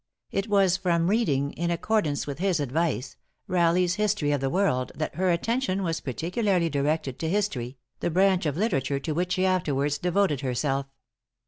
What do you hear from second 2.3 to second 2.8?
his